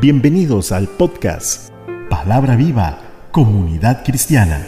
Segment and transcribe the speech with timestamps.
[0.00, 1.70] Bienvenidos al podcast
[2.08, 4.66] Palabra Viva, Comunidad Cristiana.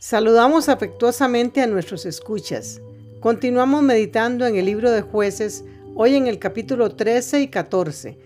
[0.00, 2.80] Saludamos afectuosamente a nuestros escuchas.
[3.20, 5.64] Continuamos meditando en el libro de jueces,
[5.94, 8.18] hoy en el capítulo 13 y 14,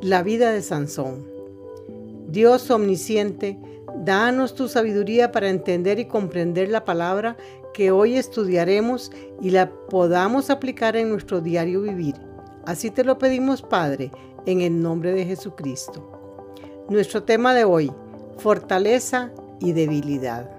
[0.00, 1.30] la vida de Sansón.
[2.28, 3.58] Dios omnisciente,
[3.96, 7.36] danos tu sabiduría para entender y comprender la palabra
[7.72, 9.10] que hoy estudiaremos
[9.40, 12.14] y la podamos aplicar en nuestro diario vivir.
[12.64, 14.10] Así te lo pedimos, Padre,
[14.46, 16.08] en el nombre de Jesucristo.
[16.88, 17.92] Nuestro tema de hoy,
[18.38, 20.50] fortaleza y debilidad.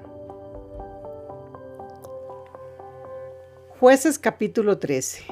[3.79, 5.23] Jueces capítulo 13.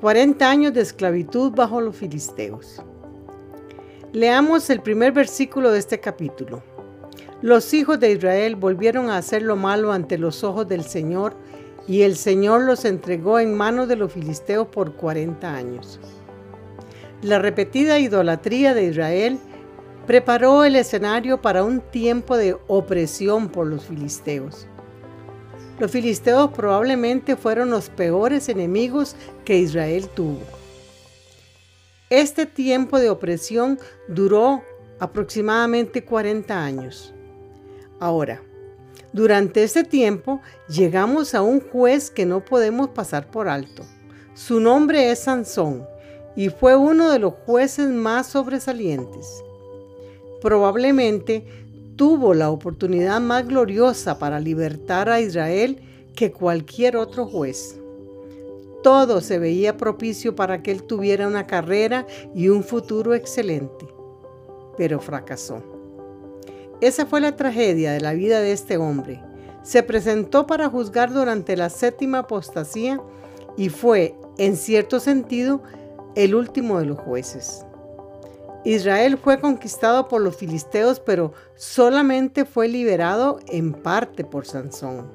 [0.00, 2.82] 40 años de esclavitud bajo los filisteos.
[4.12, 6.62] Leamos el primer versículo de este capítulo.
[7.40, 11.34] Los hijos de Israel volvieron a hacer lo malo ante los ojos del Señor,
[11.88, 15.98] y el Señor los entregó en manos de los filisteos por 40 años.
[17.22, 19.38] La repetida idolatría de Israel
[20.06, 24.66] preparó el escenario para un tiempo de opresión por los filisteos.
[25.78, 30.40] Los filisteos probablemente fueron los peores enemigos que Israel tuvo.
[32.10, 34.62] Este tiempo de opresión duró
[35.02, 37.12] aproximadamente 40 años.
[37.98, 38.40] Ahora,
[39.12, 43.82] durante este tiempo llegamos a un juez que no podemos pasar por alto.
[44.34, 45.84] Su nombre es Sansón
[46.36, 49.42] y fue uno de los jueces más sobresalientes.
[50.40, 51.46] Probablemente
[51.96, 55.82] tuvo la oportunidad más gloriosa para libertar a Israel
[56.14, 57.76] que cualquier otro juez.
[58.84, 63.84] Todo se veía propicio para que él tuviera una carrera y un futuro excelente,
[64.76, 65.62] pero fracasó.
[66.82, 69.22] Esa fue la tragedia de la vida de este hombre.
[69.62, 73.00] Se presentó para juzgar durante la séptima apostasía
[73.56, 75.62] y fue, en cierto sentido,
[76.16, 77.64] el último de los jueces.
[78.64, 85.06] Israel fue conquistado por los filisteos, pero solamente fue liberado en parte por Sansón.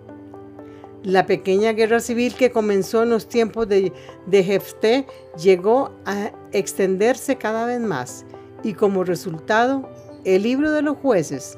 [1.04, 3.92] La pequeña guerra civil que comenzó en los tiempos de,
[4.26, 5.06] de
[5.38, 8.26] llegó a extenderse cada vez más
[8.68, 9.90] y como resultado,
[10.24, 11.58] el libro de los jueces,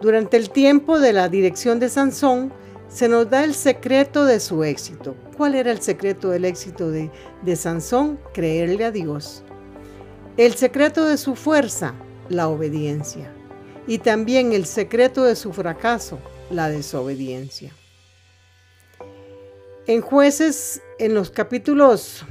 [0.00, 2.52] durante el tiempo de la dirección de Sansón,
[2.88, 5.14] se nos da el secreto de su éxito.
[5.36, 7.10] ¿Cuál era el secreto del éxito de,
[7.42, 8.18] de Sansón?
[8.32, 9.42] Creerle a Dios.
[10.36, 11.94] El secreto de su fuerza,
[12.28, 13.30] la obediencia.
[13.86, 16.18] Y también el secreto de su fracaso,
[16.50, 17.72] la desobediencia.
[19.86, 22.24] En jueces, en los capítulos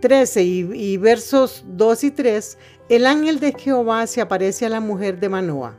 [0.00, 5.18] 13 y, versos 2 y 3, el ángel de Jehová se aparece a la mujer
[5.18, 5.76] de Manoah.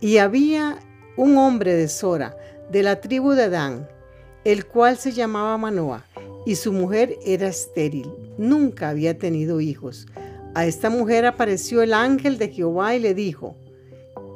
[0.00, 0.78] Y había
[1.16, 2.36] un hombre de Sora,
[2.70, 3.88] de la tribu de Dan,
[4.44, 6.04] el cual se llamaba Manoah,
[6.46, 10.06] y su mujer era estéril, nunca había tenido hijos.
[10.54, 13.54] A esta mujer apareció el ángel de Jehová y le dijo,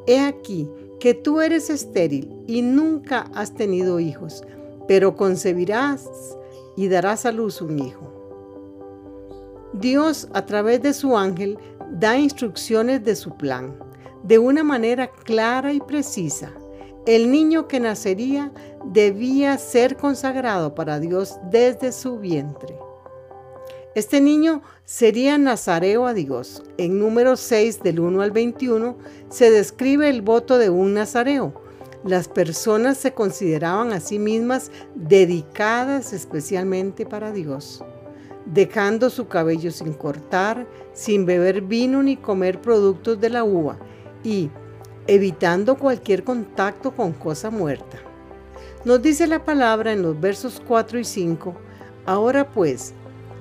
[0.06, 0.68] He aquí
[1.00, 4.44] que tú eres estéril y nunca has tenido hijos,
[4.86, 6.08] pero concebirás
[6.76, 8.13] y darás a luz un hijo.
[9.74, 11.58] Dios a través de su ángel
[11.90, 13.76] da instrucciones de su plan,
[14.22, 16.52] de una manera clara y precisa.
[17.06, 18.52] El niño que nacería
[18.84, 22.78] debía ser consagrado para Dios desde su vientre.
[23.96, 26.62] Este niño sería nazareo a Dios.
[26.78, 28.96] En número 6 del 1 al 21
[29.28, 31.62] se describe el voto de un nazareo.
[32.04, 37.82] Las personas se consideraban a sí mismas dedicadas especialmente para Dios,
[38.46, 43.78] dejando su cabello sin cortar, sin beber vino ni comer productos de la uva
[44.22, 44.50] y
[45.06, 47.98] evitando cualquier contacto con cosa muerta.
[48.84, 51.54] Nos dice la palabra en los versos 4 y 5,
[52.06, 52.92] ahora pues,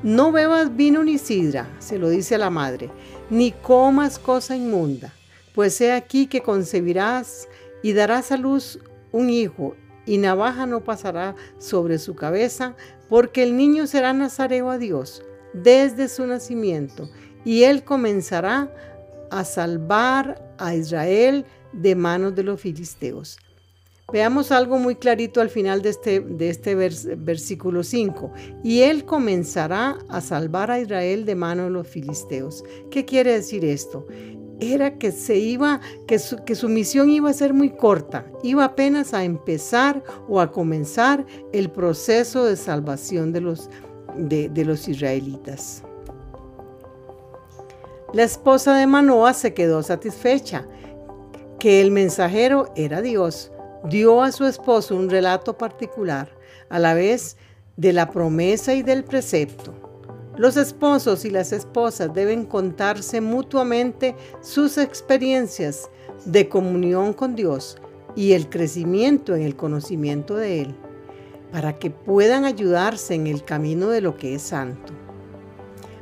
[0.02, 2.90] no bebas vino ni sidra, se lo dice a la madre,
[3.30, 5.14] ni comas cosa inmunda,
[5.54, 7.48] pues he aquí que concebirás
[7.82, 8.80] y darás a luz
[9.12, 9.76] un hijo,
[10.06, 12.76] y navaja no pasará sobre su cabeza,
[13.10, 15.24] porque el niño será nazareo a Dios
[15.54, 17.10] desde su nacimiento,
[17.46, 18.74] y él comenzará
[19.30, 23.38] a salvar a Israel de manos de los filisteos.
[24.12, 28.32] Veamos algo muy clarito al final de este, este versículo 5.
[28.64, 32.64] Y él comenzará a salvar a Israel de mano de los filisteos.
[32.92, 34.06] ¿Qué quiere decir esto?
[34.60, 38.64] Era que se iba, que su, que su misión iba a ser muy corta, iba
[38.64, 43.70] apenas a empezar o a comenzar el proceso de salvación de los,
[44.16, 45.84] de, de los israelitas.
[48.14, 50.68] La esposa de Manoah se quedó satisfecha
[51.60, 53.52] que el mensajero era Dios,
[53.90, 56.30] dio a su esposo un relato particular,
[56.70, 57.38] a la vez
[57.76, 59.83] de la promesa y del precepto.
[60.36, 65.92] Los esposos y las esposas deben contarse mutuamente sus experiencias
[66.26, 67.78] de comunión con Dios
[68.16, 70.76] y el crecimiento en el conocimiento de Él,
[71.52, 74.94] para que puedan ayudarse en el camino de lo que es santo.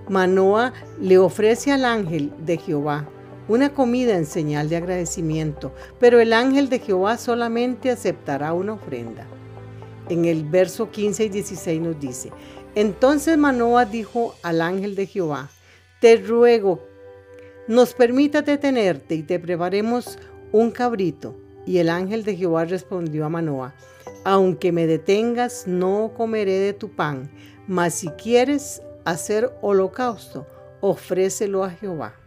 [0.08, 3.10] Manoa le ofrece al ángel de Jehová
[3.50, 9.28] una comida en señal de agradecimiento, pero el ángel de Jehová solamente aceptará una ofrenda.
[10.10, 12.32] En el verso 15 y 16 nos dice,
[12.76, 15.50] entonces Manoa dijo al ángel de Jehová,
[16.00, 16.84] te ruego,
[17.68, 20.18] nos permita detenerte y te preparemos
[20.52, 21.36] un cabrito.
[21.66, 23.76] Y el ángel de Jehová respondió a Manoa,
[24.24, 27.30] aunque me detengas, no comeré de tu pan,
[27.68, 30.48] mas si quieres hacer holocausto,
[30.80, 32.21] ofrécelo a Jehová.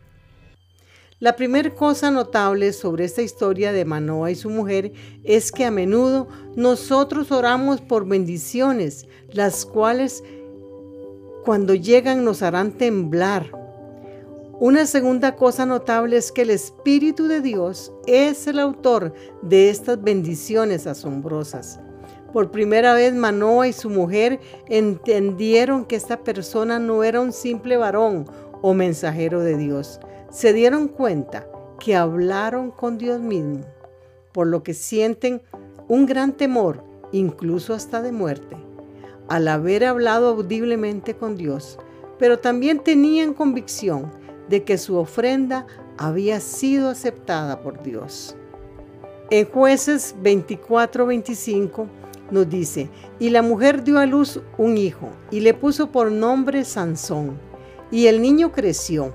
[1.25, 4.93] La primera cosa notable sobre esta historia de Manoa y su mujer
[5.23, 10.23] es que a menudo nosotros oramos por bendiciones, las cuales
[11.47, 13.51] cuando llegan nos harán temblar.
[14.61, 20.03] Una segunda cosa notable es que el Espíritu de Dios es el autor de estas
[20.03, 21.81] bendiciones asombrosas.
[22.35, 27.79] Por primera vez Manoa y su mujer entendieron que esta persona no era un simple
[27.79, 28.27] varón
[28.61, 30.01] o mensajero de Dios,
[30.35, 31.47] se dieron cuenta
[31.79, 33.61] que hablaron con Dios mismo,
[34.33, 35.41] por lo que sienten
[35.87, 36.83] un gran temor,
[37.13, 38.57] incluso hasta de muerte,
[39.29, 41.79] al haber hablado audiblemente con Dios,
[42.19, 44.11] pero también tenían convicción
[44.49, 48.35] de que su ofrenda había sido aceptada por Dios.
[49.31, 51.87] En jueces 24-25
[52.33, 52.91] nos dice,
[53.21, 57.39] y la mujer dio a luz un hijo y le puso por nombre Sansón,
[57.93, 59.15] y el niño creció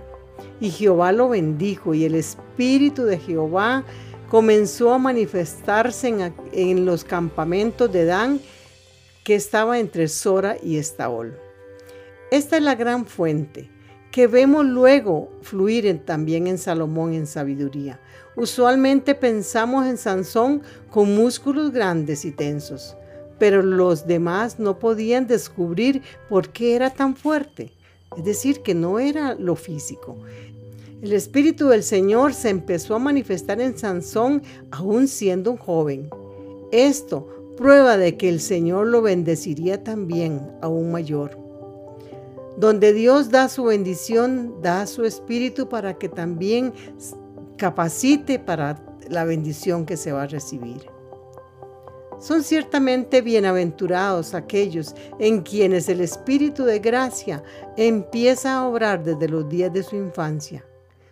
[0.60, 3.84] y Jehová lo bendijo y el Espíritu de Jehová
[4.30, 8.40] comenzó a manifestarse en, los campamentos de Dan
[9.24, 11.38] que estaba entre Sora y Estaol.
[12.32, 13.70] Esta es la gran fuente
[14.12, 18.00] que vemos luego fluir también en Salomón en sabiduría.
[18.36, 22.96] Usualmente pensamos en Sansón con músculos grandes y tensos,
[23.38, 27.72] pero los demás no podían descubrir por qué era tan fuerte.
[28.18, 30.18] Es decir, que no era lo físico.
[31.02, 36.10] El Espíritu del Señor se empezó a manifestar en Sansón aún siendo un joven.
[36.72, 41.38] Esto prueba de que el Señor lo bendeciría también aún mayor.
[42.58, 46.74] Donde Dios da su bendición, da su Espíritu para que también
[47.56, 50.89] capacite para la bendición que se va a recibir.
[52.20, 57.42] Son ciertamente bienaventurados aquellos en quienes el Espíritu de gracia
[57.78, 60.66] empieza a obrar desde los días de su infancia.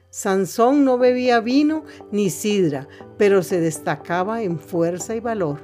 [0.10, 5.60] Sansón no bebía vino ni sidra, pero se destacaba en fuerza y valor,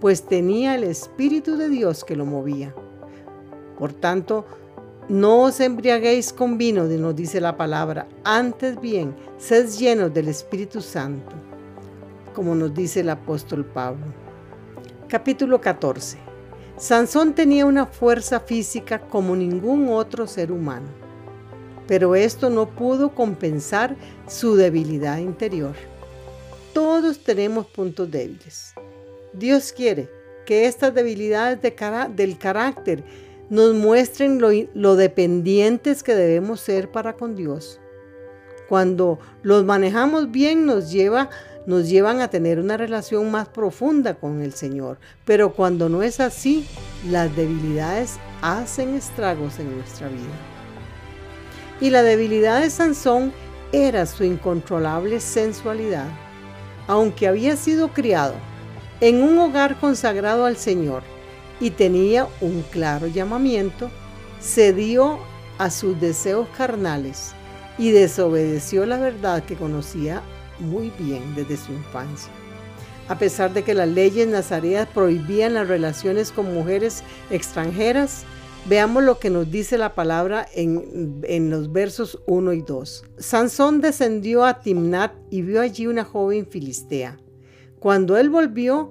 [0.00, 2.74] pues tenía el Espíritu de Dios que lo movía.
[3.78, 4.44] Por tanto,
[5.08, 10.82] no os embriaguéis con vino, nos dice la palabra, antes bien, sed llenos del Espíritu
[10.82, 11.34] Santo,
[12.34, 14.23] como nos dice el apóstol Pablo.
[15.08, 16.16] Capítulo 14.
[16.78, 20.88] Sansón tenía una fuerza física como ningún otro ser humano,
[21.86, 23.96] pero esto no pudo compensar
[24.26, 25.74] su debilidad interior.
[26.72, 28.72] Todos tenemos puntos débiles.
[29.34, 30.08] Dios quiere
[30.46, 33.04] que estas debilidades del carácter
[33.50, 37.78] nos muestren lo, lo dependientes que debemos ser para con Dios.
[38.70, 41.28] Cuando los manejamos bien nos lleva
[41.66, 44.98] nos llevan a tener una relación más profunda con el Señor.
[45.24, 46.66] Pero cuando no es así,
[47.08, 50.34] las debilidades hacen estragos en nuestra vida.
[51.80, 53.32] Y la debilidad de Sansón
[53.72, 56.06] era su incontrolable sensualidad.
[56.86, 58.34] Aunque había sido criado
[59.00, 61.02] en un hogar consagrado al Señor
[61.60, 63.90] y tenía un claro llamamiento,
[64.40, 65.18] cedió
[65.58, 67.32] a sus deseos carnales
[67.78, 70.22] y desobedeció la verdad que conocía
[70.58, 72.32] muy bien desde su infancia.
[73.08, 78.24] A pesar de que las leyes nazareas prohibían las relaciones con mujeres extranjeras,
[78.66, 83.04] veamos lo que nos dice la palabra en, en los versos 1 y 2.
[83.18, 87.18] Sansón descendió a Timnat y vio allí una joven filistea.
[87.78, 88.90] Cuando él volvió,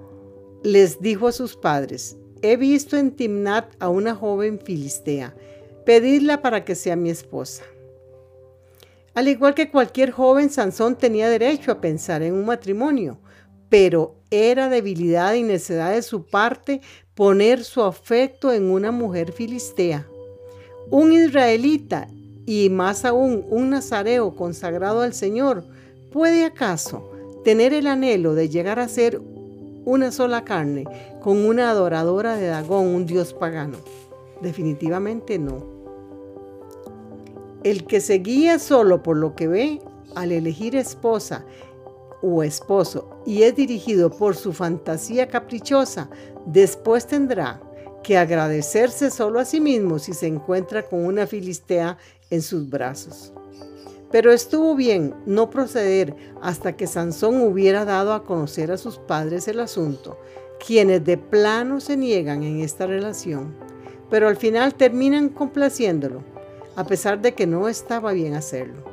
[0.64, 5.36] les dijo a sus padres, he visto en Timnat a una joven filistea,
[5.86, 7.64] pedidla para que sea mi esposa.
[9.16, 13.20] Al igual que cualquier joven, Sansón tenía derecho a pensar en un matrimonio,
[13.70, 16.82] pero era debilidad y necedad de su parte
[17.14, 20.08] poner su afecto en una mujer filistea.
[20.90, 22.08] Un israelita
[22.48, 25.64] y más aún un nazareo consagrado al Señor,
[26.12, 27.12] ¿puede acaso
[27.44, 29.22] tener el anhelo de llegar a ser
[29.86, 30.86] una sola carne
[31.22, 33.78] con una adoradora de Dagón, un dios pagano?
[34.42, 35.73] Definitivamente no.
[37.64, 39.82] El que se guía solo por lo que ve
[40.16, 41.46] al elegir esposa
[42.22, 46.10] o esposo y es dirigido por su fantasía caprichosa,
[46.46, 47.62] después tendrá
[48.04, 51.98] que agradecerse solo a sí mismo si se encuentra con una filistea
[52.30, 53.34] en sus brazos.
[54.12, 59.48] Pero estuvo bien no proceder hasta que Sansón hubiera dado a conocer a sus padres
[59.48, 60.20] el asunto,
[60.66, 63.56] quienes de plano se niegan en esta relación,
[64.10, 66.24] pero al final terminan complaciéndolo,
[66.76, 68.84] a pesar de que no estaba bien hacerlo.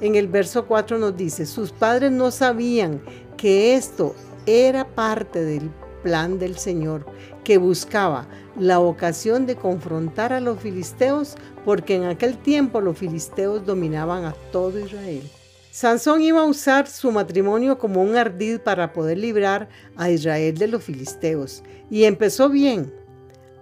[0.00, 3.00] En el verso 4 nos dice, sus padres no sabían
[3.36, 4.14] que esto
[4.46, 5.70] era parte del
[6.02, 7.06] plan del Señor,
[7.42, 13.64] que buscaba la ocasión de confrontar a los filisteos, porque en aquel tiempo los filisteos
[13.64, 15.22] dominaban a todo Israel.
[15.70, 20.68] Sansón iba a usar su matrimonio como un ardid para poder librar a Israel de
[20.68, 22.92] los filisteos, y empezó bien.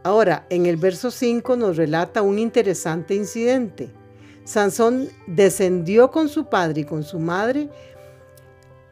[0.04, 3.90] Ahora, en el verso 5 nos relata un interesante incidente.
[4.44, 7.68] Sansón descendió con su padre y con su madre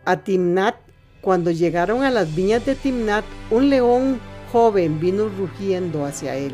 [0.05, 0.77] a Timnat.
[1.21, 4.21] Cuando llegaron a las viñas de Timnat, un león
[4.53, 6.53] joven vino rugiendo hacia él.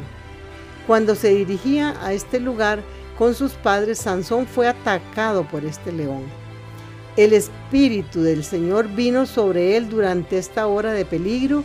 [0.86, 2.80] Cuando se dirigía a este lugar
[3.18, 6.24] con sus padres, Sansón fue atacado por este león.
[7.16, 11.64] El espíritu del Señor vino sobre él durante esta hora de peligro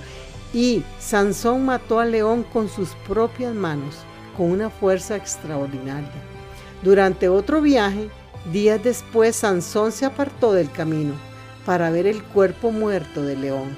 [0.53, 3.96] y Sansón mató al león con sus propias manos,
[4.36, 6.12] con una fuerza extraordinaria.
[6.84, 8.10] Durante otro viaje,
[8.51, 11.13] días después, Sansón se apartó del camino
[11.65, 13.77] para ver el cuerpo muerto del león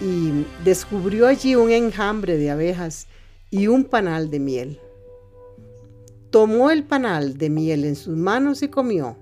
[0.00, 3.06] y descubrió allí un enjambre de abejas
[3.50, 4.80] y un panal de miel.
[6.30, 9.16] Tomó el panal de miel en sus manos y comió.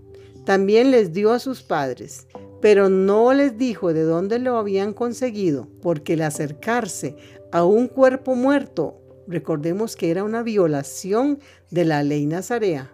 [0.45, 2.27] También les dio a sus padres,
[2.61, 7.17] pero no les dijo de dónde lo habían conseguido, porque el acercarse
[7.53, 11.39] a un cuerpo muerto, recordemos que era una violación
[11.71, 12.91] de la ley nazarea,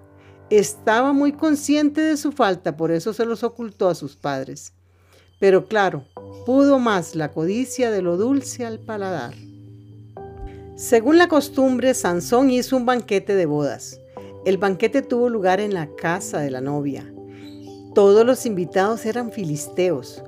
[0.50, 4.72] estaba muy consciente de su falta, por eso se los ocultó a sus padres.
[5.38, 6.04] Pero claro,
[6.46, 9.34] pudo más la codicia de lo dulce al paladar.
[10.76, 14.00] Según la costumbre, Sansón hizo un banquete de bodas.
[14.44, 17.12] El banquete tuvo lugar en la casa de la novia.
[17.98, 20.22] Todos los invitados eran filisteos.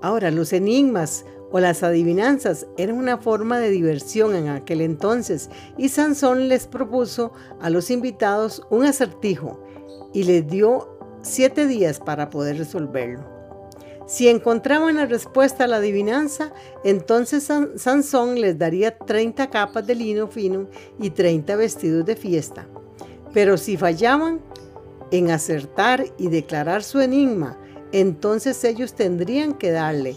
[0.00, 5.48] Ahora, los enigmas o las adivinanzas eran una forma de diversión en aquel entonces
[5.78, 9.62] y Sansón les propuso a los invitados un acertijo
[10.12, 13.22] y les dio siete días para poder resolverlo.
[14.08, 20.26] Si encontraban la respuesta a la adivinanza, entonces Sansón les daría 30 capas de lino
[20.26, 20.66] fino
[20.98, 22.66] y 30 vestidos de fiesta.
[23.32, 24.40] Pero si fallaban
[25.12, 27.56] en acertar y declarar su enigma,
[27.92, 30.16] entonces ellos tendrían que darle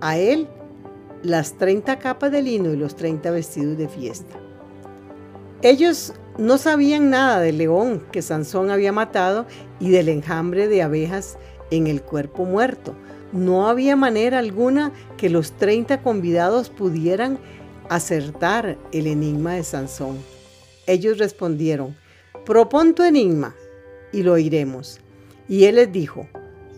[0.00, 0.48] a él
[1.22, 4.36] las 30 capas de lino y los 30 vestidos de fiesta.
[5.62, 9.46] Ellos no sabían nada del león que Sansón había matado
[9.80, 11.38] y del enjambre de abejas
[11.72, 12.94] en el cuerpo muerto.
[13.32, 17.40] No había manera alguna que los 30 convidados pudieran
[17.88, 20.18] acertar el enigma de Sansón.
[20.86, 21.96] Ellos respondieron,
[22.44, 23.56] propon tu enigma
[24.12, 25.00] y lo oiremos.
[25.48, 26.28] Y él les dijo,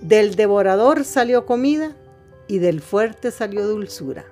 [0.02, 1.96] del devorador salió comida
[2.46, 4.24] y del fuerte salió dulzura.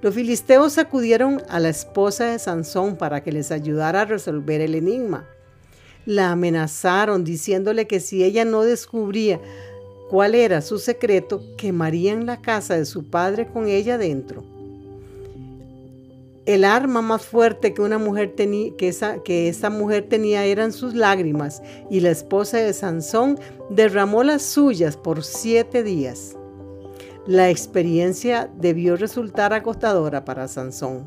[0.00, 4.74] Los filisteos acudieron a la esposa de Sansón para que les ayudara a resolver el
[4.74, 5.26] enigma.
[6.06, 9.40] La amenazaron diciéndole que si ella no descubría
[10.08, 14.57] cuál era su secreto, quemarían la casa de su padre con ella dentro.
[16.48, 21.60] El arma más fuerte que una mujer tenía, que esa, mujer tenía eran sus lágrimas,
[21.90, 23.38] y la esposa de Sansón
[23.68, 26.38] derramó las suyas por siete días.
[27.26, 31.06] La experiencia debió resultar agotadora para Sansón.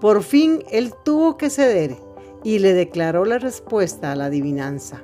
[0.00, 1.98] Por fin él tuvo que ceder
[2.42, 5.02] y le declaró la respuesta a la adivinanza.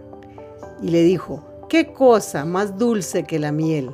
[0.81, 3.91] Y le dijo, ¿qué cosa más dulce que la miel?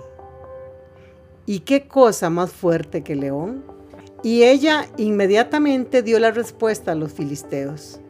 [1.45, 3.82] ¿Y qué cosa más fuerte que el león?
[4.23, 8.00] Y ella inmediatamente dio la respuesta a los filisteos.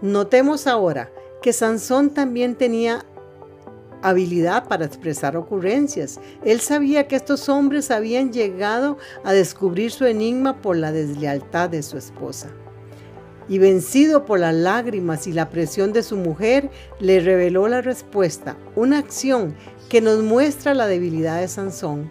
[0.00, 1.12] Notemos ahora
[1.42, 3.04] que Sansón también tenía
[4.02, 6.20] habilidad para expresar ocurrencias.
[6.42, 11.82] Él sabía que estos hombres habían llegado a descubrir su enigma por la deslealtad de
[11.82, 12.48] su esposa.
[13.48, 18.56] Y vencido por las lágrimas y la presión de su mujer, le reveló la respuesta,
[18.76, 19.54] una acción
[19.88, 22.10] que nos muestra la debilidad de Sansón.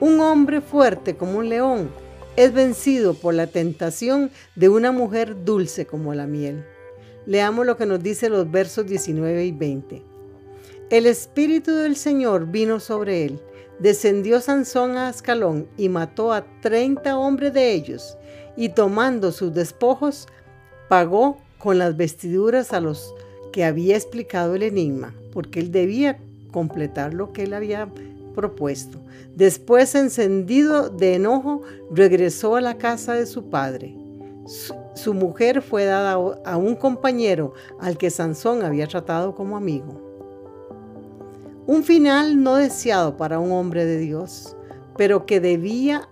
[0.00, 1.90] Un hombre fuerte como un león
[2.40, 6.64] es vencido por la tentación de una mujer dulce como la miel.
[7.26, 10.02] Leamos lo que nos dice los versos 19 y 20.
[10.88, 13.38] El Espíritu del Señor vino sobre él.
[13.78, 18.16] Descendió Sansón a Ascalón y mató a treinta hombres de ellos,
[18.56, 20.26] y tomando sus despojos,
[20.88, 23.14] pagó con las vestiduras a los
[23.52, 26.18] que había explicado el enigma, porque él debía
[26.52, 27.86] completar lo que él había
[28.32, 28.98] propuesto.
[29.34, 33.96] Después, encendido de enojo, regresó a la casa de su padre.
[34.94, 36.12] Su, mujer fue dada
[36.44, 40.10] a un compañero al que Sansón había tratado como amigo.
[41.66, 44.56] Un final no deseado para un hombre de Dios,
[44.96, 46.08] pero que debía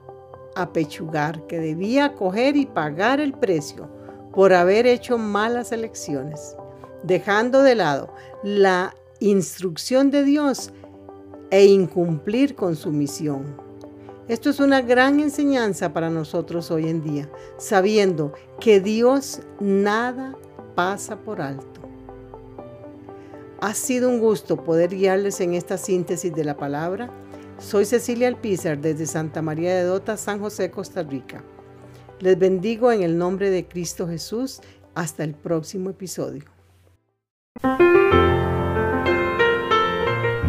[0.54, 3.88] apechugar, que debía coger y pagar el precio
[4.32, 6.56] por haber hecho malas elecciones,
[7.02, 10.72] dejando de lado la instrucción de Dios
[11.50, 13.56] e incumplir con su misión.
[14.28, 20.36] Esto es una gran enseñanza para nosotros hoy en día, sabiendo que Dios nada
[20.74, 21.80] pasa por alto.
[23.60, 27.10] Ha sido un gusto poder guiarles en esta síntesis de la palabra.
[27.58, 31.42] Soy Cecilia Alpizar desde Santa María de Dota, San José, Costa Rica.
[32.20, 34.60] Les bendigo en el nombre de Cristo Jesús.
[34.94, 36.44] Hasta el próximo episodio.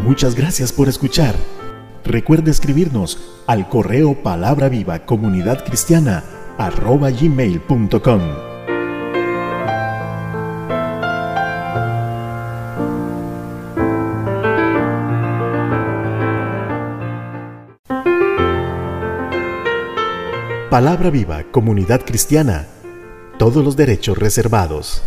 [0.02, 1.34] Muchas gracias por escuchar.
[2.04, 6.24] Recuerde escribirnos al correo palabra viva comunidad cristiana
[6.58, 8.20] arroba gmail.com.
[20.70, 22.66] Palabra viva comunidad cristiana.
[23.38, 25.02] Todos los derechos reservados.